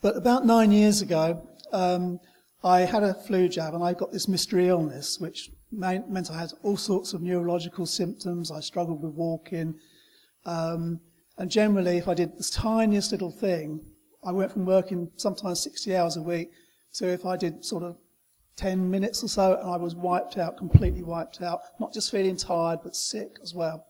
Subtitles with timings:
[0.00, 2.20] But about nine years ago, um,
[2.62, 6.52] I had a flu jab and I got this mystery illness, which meant I had
[6.62, 8.50] all sorts of neurological symptoms.
[8.50, 9.74] I struggled with walking.
[10.46, 11.00] Um,
[11.36, 13.80] and generally, if I did the tiniest little thing,
[14.24, 16.50] I went from working sometimes 60 hours a week
[16.94, 17.96] to if I did sort of
[18.56, 22.36] 10 minutes or so, and I was wiped out, completely wiped out, not just feeling
[22.36, 23.86] tired, but sick as well.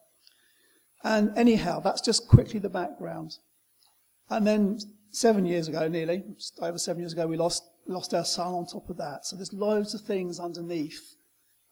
[1.05, 3.39] And anyhow, that's just quickly the background.
[4.31, 4.79] And then
[5.11, 6.23] seven years ago, nearly,
[6.61, 9.25] over seven years ago, we lost, lost our son on top of that.
[9.25, 11.17] So there's loads of things underneath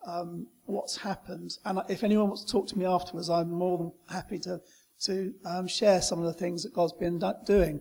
[0.06, 1.58] um, what's happened.
[1.64, 4.60] And if anyone wants to talk to me afterwards, I'm more than happy to,
[5.02, 7.80] to um, share some of the things that God's been doing.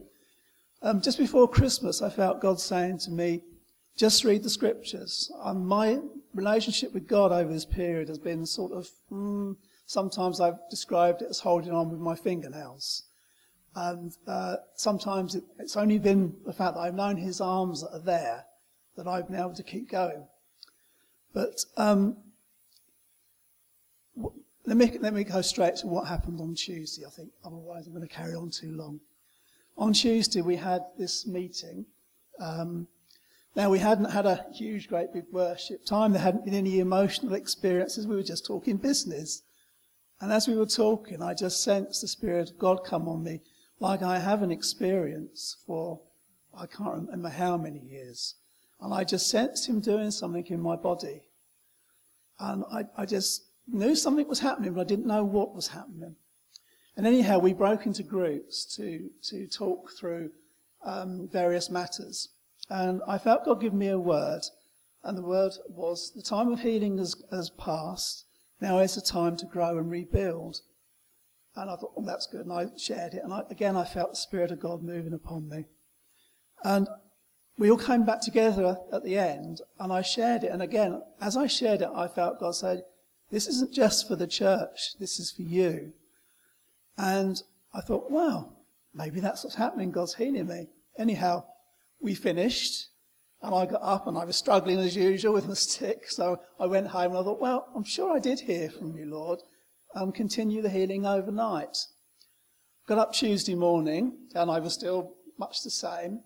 [0.81, 3.42] Um, just before Christmas, I felt God saying to me,
[3.98, 5.31] just read the scriptures.
[5.42, 6.00] Um, my
[6.34, 9.55] relationship with God over this period has been sort of, mm,
[9.86, 13.03] sometimes I've described it as holding on with my fingernails.
[13.76, 17.92] And uh, sometimes it, it's only been the fact that I've known his arms that
[17.92, 18.46] are there
[18.96, 20.26] that I've been able to keep going.
[21.34, 22.16] But um,
[24.66, 27.30] let, me, let me go straight to what happened on Tuesday, I think.
[27.44, 29.02] Otherwise, I'm going to carry on too long.
[29.78, 31.86] On Tuesday, we had this meeting.
[32.39, 32.88] Um,
[33.58, 36.14] now, we hadn't had a huge, great big worship time.
[36.14, 38.08] There hadn't been any emotional experiences.
[38.08, 39.42] We were just talking business.
[40.22, 43.42] And as we were talking, I just sensed the Spirit of God come on me
[43.80, 46.00] like I have an experience for
[46.58, 48.36] I can't remember how many years.
[48.80, 51.23] And I just sensed him doing something in my body.
[52.40, 56.16] And I, I just knew something was happening, but I didn't know what was happening.
[56.98, 60.32] And anyhow, we broke into groups to, to talk through
[60.86, 62.30] um, various matters.
[62.70, 64.42] And I felt God give me a word.
[65.04, 68.26] And the word was, the time of healing has, has passed.
[68.62, 70.62] Now is the time to grow and rebuild.
[71.56, 72.45] And I thought, oh, that's good.
[72.45, 73.23] And I shared it.
[73.23, 75.66] And I, again, I felt the Spirit of God moving upon me.
[76.64, 76.88] And
[77.58, 80.52] we all came back together at the end, and I shared it.
[80.52, 82.83] And again, as I shared it, I felt God said,
[83.31, 85.93] This isn't just for the church, this is for you.
[86.98, 87.42] And
[87.73, 88.54] I thought, wow,
[88.93, 89.92] maybe that's what's happening.
[89.92, 90.67] God's healing me.
[90.98, 91.45] Anyhow,
[92.02, 92.87] we finished,
[93.42, 96.10] and I got up, and I was struggling as usual with my stick.
[96.10, 99.05] So I went home, and I thought, well, I'm sure I did hear from you,
[99.05, 99.39] Lord
[99.95, 101.78] um, continue the healing overnight.
[102.88, 106.20] Got up Tuesday morning, and I was still much the same.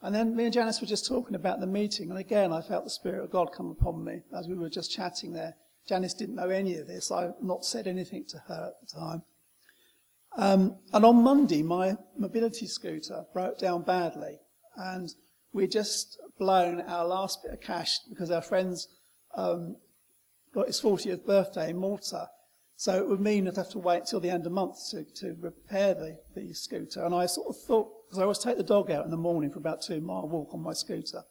[0.00, 2.84] And then me and Janice were just talking about the meeting, and again I felt
[2.84, 5.56] the Spirit of God come upon me as we were just chatting there.
[5.88, 7.10] Janice didn't know any of this.
[7.10, 9.22] I've not said anything to her at the time.
[10.36, 14.38] Um, and on Monday, my mobility scooter broke down badly,
[14.76, 15.12] and
[15.52, 18.86] we just blown our last bit of cash because our friends
[19.34, 19.76] um,
[20.54, 22.28] got his 40th birthday in Malta,
[22.80, 25.02] so it would mean I'd have to wait till the end of the month to,
[25.16, 27.04] to repair the, the scooter.
[27.04, 29.50] And I sort of thought, because I always take the dog out in the morning
[29.50, 31.24] for about two mile walk on my scooter.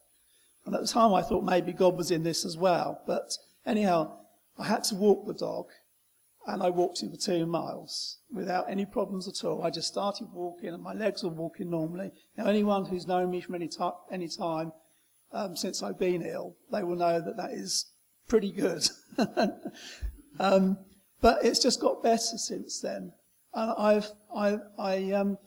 [0.66, 3.00] And at the time I thought maybe God was in this as well.
[3.06, 3.32] But
[3.64, 4.18] anyhow,
[4.58, 5.68] I had to walk the dog
[6.46, 9.62] and I walked it for two miles without any problems at all.
[9.62, 12.10] I just started walking and my legs were walking normally.
[12.36, 14.72] Now anyone who's known me from any, t- any time
[15.32, 17.90] um, since I've been ill, they will know that that is
[18.28, 18.86] pretty good.
[20.38, 20.76] um,
[21.20, 23.12] but it's just got better since then.
[23.54, 25.38] And I've, I, I um,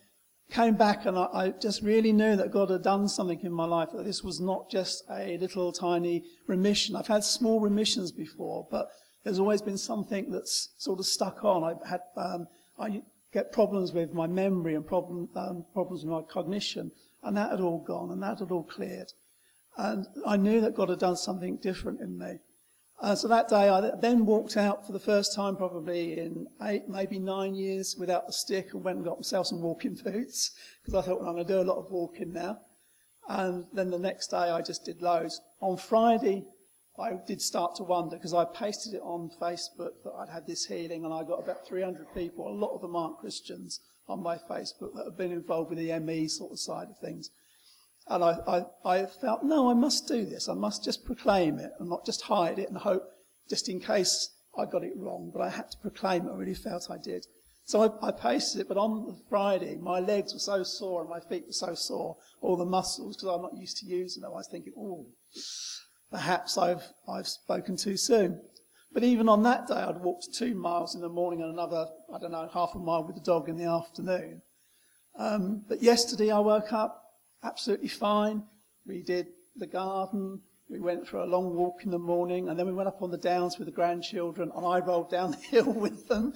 [0.51, 3.65] came back and I, I, just really knew that God had done something in my
[3.65, 6.95] life, that this was not just a little tiny remission.
[6.95, 8.89] I've had small remissions before, but
[9.23, 11.63] there's always been something that's sort of stuck on.
[11.63, 12.47] I've had, um,
[12.79, 13.01] I
[13.31, 16.91] get problems with my memory and problem, um, problems with my cognition,
[17.23, 19.11] and that had all gone and that had all cleared.
[19.77, 22.39] And I knew that God had done something different in me.
[23.01, 26.87] Uh, so that day I then walked out for the first time probably in eight,
[26.87, 30.51] maybe nine years without the stick and went and got myself some walking boots
[30.83, 32.59] because I thought, well, I'm going to do a lot of walking now.
[33.27, 35.41] And then the next day I just did loads.
[35.61, 36.45] On Friday,
[36.99, 40.65] I did start to wonder because I pasted it on Facebook that I'd had this
[40.65, 44.37] healing and I got about 300 people, a lot of them aren't Christians, on my
[44.37, 47.31] Facebook that have been involved with the ME sort of side of things.
[48.11, 50.49] And I, I, I felt, no, I must do this.
[50.49, 53.03] I must just proclaim it and not just hide it and hope
[53.49, 55.31] just in case I got it wrong.
[55.33, 56.31] But I had to proclaim it.
[56.31, 57.25] I really felt I did.
[57.63, 61.09] So I, I pasted it, but on the Friday, my legs were so sore and
[61.09, 64.31] my feet were so sore, all the muscles, because I'm not used to using them.
[64.33, 65.05] I was thinking, oh,
[66.11, 68.41] perhaps I've, I've spoken too soon.
[68.91, 72.19] But even on that day, I'd walked two miles in the morning and another, I
[72.19, 74.41] don't know, half a mile with the dog in the afternoon.
[75.17, 77.00] Um, but yesterday I woke up
[77.43, 78.43] absolutely fine.
[78.85, 80.41] We did the garden.
[80.69, 83.11] We went for a long walk in the morning, and then we went up on
[83.11, 86.33] the downs with the grandchildren, and I rolled down the hill with them.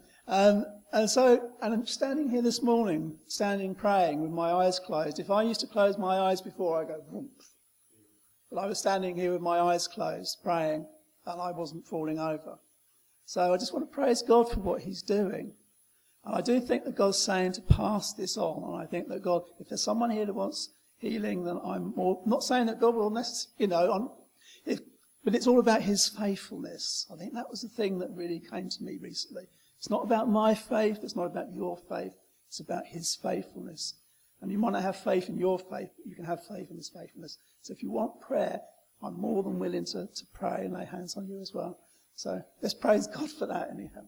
[0.30, 5.18] Um, and so, and I'm standing here this morning, standing praying with my eyes closed.
[5.18, 7.30] If I used to close my eyes before, I go, Whoomp.
[8.48, 10.86] but I was standing here with my eyes closed, praying,
[11.26, 12.60] and I wasn't falling over.
[13.24, 15.52] So I just want to praise God for what He's doing.
[16.24, 18.72] And I do think that God's saying to pass this on.
[18.72, 22.22] And I think that God, if there's someone here that wants healing, then I'm more,
[22.26, 24.12] not saying that God will necessarily, you know,
[24.66, 24.80] if,
[25.24, 27.06] but it's all about His faithfulness.
[27.12, 29.44] I think that was the thing that really came to me recently.
[29.78, 30.98] It's not about my faith.
[31.02, 32.12] It's not about your faith.
[32.48, 33.94] It's about His faithfulness.
[34.42, 36.76] And you might not have faith in your faith, but you can have faith in
[36.76, 37.38] His faithfulness.
[37.62, 38.60] So if you want prayer,
[39.02, 41.78] I'm more than willing to, to pray and lay hands on you as well.
[42.14, 44.04] So let's praise God for that anyhow.